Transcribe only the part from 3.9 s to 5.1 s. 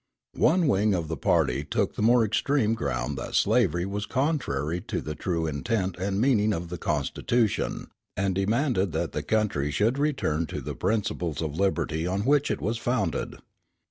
contrary to